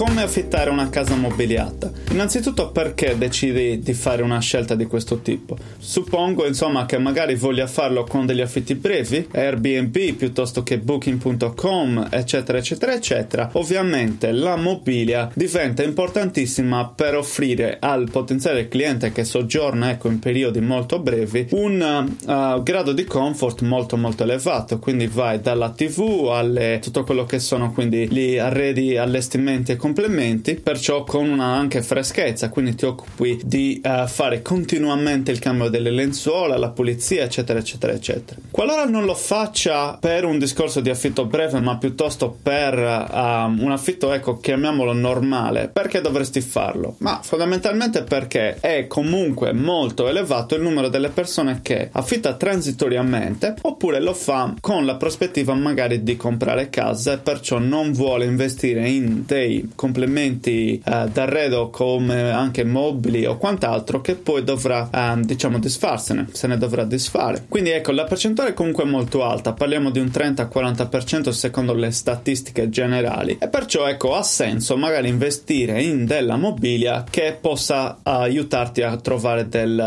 Come 0.00 0.22
affittare 0.22 0.70
una 0.70 0.88
casa 0.88 1.14
mobiliata? 1.14 1.92
Innanzitutto 2.12 2.70
perché 2.70 3.18
decidi 3.18 3.80
di 3.80 3.92
fare 3.92 4.22
una 4.22 4.40
scelta 4.40 4.74
di 4.74 4.86
questo 4.86 5.18
tipo? 5.18 5.58
Suppongo 5.78 6.46
insomma 6.46 6.86
che 6.86 6.96
magari 6.96 7.34
voglia 7.34 7.66
farlo 7.66 8.04
con 8.04 8.24
degli 8.24 8.40
affitti 8.40 8.74
brevi, 8.74 9.28
Airbnb 9.30 10.14
piuttosto 10.14 10.62
che 10.62 10.78
booking.com, 10.78 12.08
eccetera 12.10 12.56
eccetera 12.56 12.94
eccetera. 12.94 13.50
Ovviamente 13.52 14.32
la 14.32 14.56
mobilia 14.56 15.30
diventa 15.34 15.82
importantissima 15.82 16.88
per 16.88 17.14
offrire 17.14 17.76
al 17.78 18.08
potenziale 18.10 18.68
cliente 18.68 19.12
che 19.12 19.24
soggiorna 19.24 19.90
ecco 19.90 20.08
in 20.08 20.18
periodi 20.18 20.60
molto 20.60 20.98
brevi 20.98 21.48
un 21.50 22.14
uh, 22.24 22.62
grado 22.62 22.92
di 22.92 23.04
comfort 23.04 23.60
molto 23.60 23.98
molto 23.98 24.22
elevato, 24.22 24.78
quindi 24.78 25.08
vai 25.08 25.42
dalla 25.42 25.68
TV 25.68 26.30
alle 26.32 26.78
tutto 26.80 27.04
quello 27.04 27.26
che 27.26 27.38
sono 27.38 27.70
quindi 27.70 28.08
gli 28.10 28.38
arredi, 28.38 28.96
allestimenti 28.96 29.72
e 29.72 29.76
complementi, 29.90 30.54
perciò 30.54 31.02
con 31.02 31.28
una 31.28 31.46
anche 31.46 31.82
freschezza, 31.82 32.48
quindi 32.48 32.76
ti 32.76 32.84
occupi 32.84 33.40
di 33.42 33.80
uh, 33.82 34.06
fare 34.06 34.40
continuamente 34.40 35.32
il 35.32 35.40
cambio 35.40 35.68
delle 35.68 35.90
lenzuola, 35.90 36.56
la 36.56 36.68
pulizia, 36.68 37.24
eccetera, 37.24 37.58
eccetera, 37.58 37.92
eccetera. 37.92 38.40
Qualora 38.52 38.84
non 38.84 39.04
lo 39.04 39.16
faccia 39.16 39.98
per 40.00 40.24
un 40.24 40.38
discorso 40.38 40.80
di 40.80 40.90
affitto 40.90 41.26
breve, 41.26 41.58
ma 41.58 41.76
piuttosto 41.76 42.36
per 42.40 42.74
uh, 42.78 43.62
un 43.62 43.72
affitto, 43.72 44.12
ecco, 44.12 44.38
chiamiamolo 44.38 44.92
normale, 44.92 45.68
perché 45.68 46.00
dovresti 46.00 46.40
farlo? 46.40 46.94
Ma 46.98 47.18
fondamentalmente 47.20 48.04
perché 48.04 48.58
è 48.60 48.86
comunque 48.86 49.52
molto 49.52 50.08
elevato 50.08 50.54
il 50.54 50.62
numero 50.62 50.88
delle 50.88 51.08
persone 51.08 51.60
che 51.62 51.88
affitta 51.90 52.34
transitoriamente 52.34 53.56
oppure 53.62 54.00
lo 54.00 54.14
fa 54.14 54.54
con 54.60 54.86
la 54.86 54.94
prospettiva 54.94 55.52
magari 55.54 56.04
di 56.04 56.16
comprare 56.16 56.70
casa 56.70 57.14
e 57.14 57.18
perciò 57.18 57.58
non 57.58 57.92
vuole 57.92 58.24
investire 58.24 58.88
in 58.88 59.24
dei 59.26 59.70
complementi 59.80 60.78
eh, 60.84 61.08
d'arredo 61.10 61.70
come 61.70 62.30
anche 62.30 62.64
mobili 62.64 63.24
o 63.24 63.38
quant'altro 63.38 64.02
che 64.02 64.14
poi 64.14 64.44
dovrà 64.44 64.90
eh, 64.92 65.20
diciamo 65.22 65.58
disfarsene, 65.58 66.28
se 66.32 66.46
ne 66.48 66.58
dovrà 66.58 66.84
disfare. 66.84 67.46
Quindi 67.48 67.70
ecco, 67.70 67.92
la 67.92 68.04
percentuale 68.04 68.50
è 68.50 68.52
comunque 68.52 68.84
molto 68.84 69.24
alta, 69.24 69.54
parliamo 69.54 69.88
di 69.88 69.98
un 69.98 70.10
30-40% 70.12 71.30
secondo 71.30 71.72
le 71.72 71.92
statistiche 71.92 72.68
generali 72.68 73.38
e 73.40 73.48
perciò 73.48 73.88
ecco 73.88 74.14
ha 74.14 74.22
senso 74.22 74.76
magari 74.76 75.08
investire 75.08 75.80
in 75.80 76.04
della 76.04 76.36
mobilia 76.36 77.06
che 77.08 77.38
possa 77.40 78.00
aiutarti 78.02 78.82
a 78.82 78.98
trovare 78.98 79.48
del, 79.48 79.78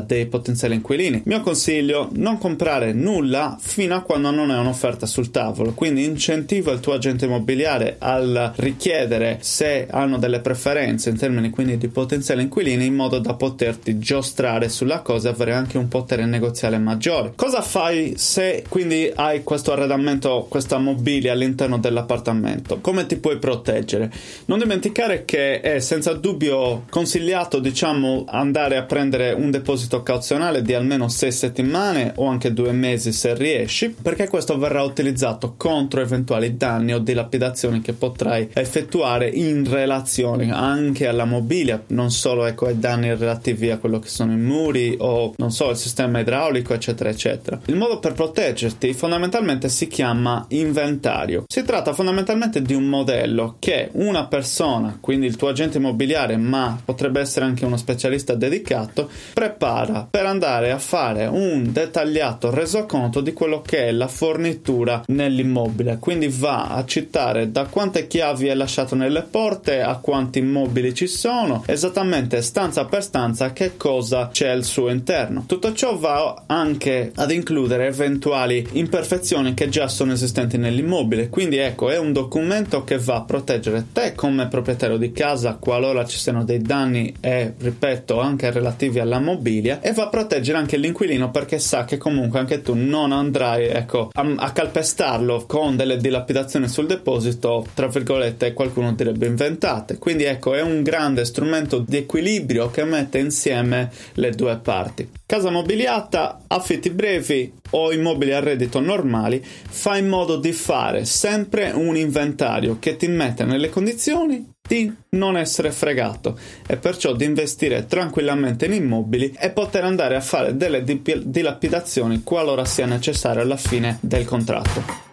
uh, 0.00 0.04
dei 0.04 0.26
potenziali 0.26 0.74
inquilini. 0.74 1.22
Mio 1.26 1.42
consiglio, 1.42 2.08
non 2.14 2.38
comprare 2.38 2.92
nulla 2.92 3.56
fino 3.60 3.94
a 3.94 4.00
quando 4.00 4.32
non 4.32 4.50
è 4.50 4.58
un'offerta 4.58 5.06
sul 5.06 5.30
tavolo, 5.30 5.74
quindi 5.74 6.02
incentiva 6.02 6.72
il 6.72 6.80
tuo 6.80 6.94
agente 6.94 7.26
immobiliare 7.26 7.98
al 8.00 8.54
richiedere 8.56 9.27
capire 9.28 9.38
se 9.40 9.86
hanno 9.90 10.18
delle 10.18 10.40
preferenze 10.40 11.10
in 11.10 11.18
termini 11.18 11.50
quindi 11.50 11.76
di 11.76 11.88
potenziali 11.88 12.42
inquilini 12.42 12.86
in 12.86 12.94
modo 12.94 13.18
da 13.18 13.34
poterti 13.34 13.98
giostrare 13.98 14.68
sulla 14.68 15.00
cosa 15.00 15.28
e 15.28 15.32
avere 15.32 15.52
anche 15.52 15.76
un 15.76 15.88
potere 15.88 16.24
negoziale 16.24 16.78
maggiore. 16.78 17.32
Cosa 17.34 17.60
fai 17.60 18.14
se 18.16 18.64
quindi 18.68 19.10
hai 19.14 19.42
questo 19.42 19.72
arredamento, 19.72 20.46
questa 20.48 20.78
mobilia 20.78 21.32
all'interno 21.32 21.78
dell'appartamento? 21.78 22.78
Come 22.80 23.06
ti 23.06 23.16
puoi 23.16 23.38
proteggere? 23.38 24.10
Non 24.46 24.58
dimenticare 24.58 25.24
che 25.24 25.60
è 25.60 25.78
senza 25.80 26.14
dubbio 26.14 26.84
consigliato, 26.88 27.58
diciamo, 27.58 28.24
andare 28.28 28.76
a 28.76 28.82
prendere 28.82 29.32
un 29.32 29.50
deposito 29.50 30.02
cauzionale 30.02 30.62
di 30.62 30.74
almeno 30.74 31.08
6 31.08 31.32
settimane 31.32 32.12
o 32.16 32.26
anche 32.26 32.52
2 32.52 32.72
mesi 32.72 33.12
se 33.12 33.34
riesci, 33.34 33.94
perché 34.00 34.28
questo 34.28 34.56
verrà 34.58 34.82
utilizzato 34.82 35.54
contro 35.56 36.00
eventuali 36.00 36.56
danni 36.56 36.94
o 36.94 36.98
dilapidazioni 36.98 37.80
che 37.80 37.92
potrai 37.92 38.48
effettuare 38.52 39.17
fare 39.18 39.28
in 39.28 39.68
relazione 39.68 40.52
anche 40.52 41.08
alla 41.08 41.24
mobilia, 41.24 41.82
non 41.88 42.12
solo 42.12 42.46
ecco, 42.46 42.66
ai 42.66 42.78
danni 42.78 43.14
relativi 43.14 43.70
a 43.70 43.78
quello 43.78 43.98
che 43.98 44.08
sono 44.08 44.32
i 44.32 44.36
muri 44.36 44.94
o 45.00 45.34
non 45.36 45.50
so, 45.50 45.70
il 45.70 45.76
sistema 45.76 46.20
idraulico, 46.20 46.72
eccetera, 46.72 47.10
eccetera. 47.10 47.60
Il 47.66 47.74
modo 47.74 47.98
per 47.98 48.12
proteggerti 48.12 48.92
fondamentalmente 48.94 49.68
si 49.68 49.88
chiama 49.88 50.44
inventario. 50.50 51.44
Si 51.48 51.64
tratta 51.64 51.92
fondamentalmente 51.92 52.62
di 52.62 52.74
un 52.74 52.84
modello 52.84 53.56
che 53.58 53.88
una 53.92 54.26
persona, 54.26 54.96
quindi 55.00 55.26
il 55.26 55.36
tuo 55.36 55.48
agente 55.48 55.78
immobiliare, 55.78 56.36
ma 56.36 56.80
potrebbe 56.82 57.20
essere 57.20 57.44
anche 57.44 57.64
uno 57.64 57.76
specialista 57.76 58.34
dedicato, 58.34 59.10
prepara 59.34 60.06
per 60.08 60.26
andare 60.26 60.70
a 60.70 60.78
fare 60.78 61.26
un 61.26 61.72
dettagliato 61.72 62.50
resoconto 62.50 63.20
di 63.20 63.32
quello 63.32 63.62
che 63.62 63.88
è 63.88 63.90
la 63.90 64.08
fornitura 64.08 65.02
nell'immobile. 65.06 65.98
Quindi 65.98 66.28
va 66.28 66.68
a 66.68 66.84
citare 66.84 67.50
da 67.50 67.64
quante 67.64 68.06
chiavi 68.06 68.46
è 68.46 68.54
lasciato 68.54 68.94
nel 68.98 69.12
le 69.12 69.22
porte, 69.22 69.80
a 69.80 69.96
quanti 69.96 70.38
immobili 70.40 70.94
ci 70.94 71.06
sono, 71.06 71.62
esattamente 71.66 72.42
stanza 72.42 72.84
per 72.84 73.02
stanza 73.02 73.52
che 73.52 73.76
cosa 73.76 74.28
c'è 74.32 74.48
al 74.48 74.64
suo 74.64 74.90
interno. 74.90 75.44
Tutto 75.46 75.72
ciò 75.72 75.96
va 75.96 76.44
anche 76.46 77.12
ad 77.14 77.30
includere 77.30 77.86
eventuali 77.86 78.66
imperfezioni 78.72 79.54
che 79.54 79.68
già 79.68 79.88
sono 79.88 80.12
esistenti 80.12 80.58
nell'immobile, 80.58 81.28
quindi 81.28 81.56
ecco 81.56 81.90
è 81.90 81.98
un 81.98 82.12
documento 82.12 82.84
che 82.84 82.98
va 82.98 83.16
a 83.16 83.22
proteggere 83.22 83.86
te 83.92 84.14
come 84.14 84.48
proprietario 84.48 84.96
di 84.96 85.12
casa 85.12 85.54
qualora 85.54 86.04
ci 86.04 86.18
siano 86.18 86.44
dei 86.44 86.60
danni 86.60 87.14
e 87.20 87.54
ripeto 87.56 88.20
anche 88.20 88.50
relativi 88.50 88.98
alla 88.98 89.20
mobilia 89.20 89.80
e 89.80 89.92
va 89.92 90.04
a 90.04 90.08
proteggere 90.08 90.58
anche 90.58 90.76
l'inquilino 90.76 91.30
perché 91.30 91.58
sa 91.58 91.84
che 91.84 91.98
comunque 91.98 92.38
anche 92.38 92.62
tu 92.62 92.74
non 92.74 93.12
andrai 93.12 93.66
ecco 93.66 94.10
a, 94.12 94.34
a 94.36 94.52
calpestarlo 94.52 95.44
con 95.46 95.76
delle 95.76 95.96
dilapidazioni 95.96 96.68
sul 96.68 96.86
deposito 96.86 97.66
tra 97.74 97.86
virgolette 97.86 98.52
qualcuno 98.52 98.87
direbbe 98.94 99.26
inventate. 99.26 99.98
Quindi 99.98 100.24
ecco, 100.24 100.54
è 100.54 100.62
un 100.62 100.82
grande 100.82 101.24
strumento 101.24 101.78
di 101.78 101.98
equilibrio 101.98 102.70
che 102.70 102.84
mette 102.84 103.18
insieme 103.18 103.90
le 104.14 104.30
due 104.30 104.56
parti. 104.56 105.08
Casa 105.26 105.50
mobiliata, 105.50 106.42
affitti 106.46 106.90
brevi 106.90 107.52
o 107.70 107.92
immobili 107.92 108.32
a 108.32 108.40
reddito 108.40 108.80
normali, 108.80 109.44
fa 109.44 109.96
in 109.96 110.08
modo 110.08 110.36
di 110.36 110.52
fare 110.52 111.04
sempre 111.04 111.70
un 111.70 111.96
inventario 111.96 112.78
che 112.78 112.96
ti 112.96 113.08
mette 113.08 113.44
nelle 113.44 113.68
condizioni 113.68 114.56
di 114.68 114.92
non 115.10 115.36
essere 115.36 115.72
fregato 115.72 116.38
e 116.66 116.76
perciò 116.76 117.14
di 117.14 117.24
investire 117.24 117.86
tranquillamente 117.86 118.66
in 118.66 118.74
immobili 118.74 119.34
e 119.38 119.50
poter 119.50 119.84
andare 119.84 120.14
a 120.14 120.20
fare 120.20 120.56
delle 120.56 120.84
dilapidazioni 120.84 122.22
qualora 122.22 122.66
sia 122.66 122.86
necessario 122.86 123.42
alla 123.42 123.56
fine 123.56 123.98
del 124.02 124.26
contratto. 124.26 125.07